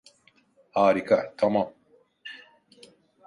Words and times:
Harika, 0.71 1.33
tamam. 1.37 1.73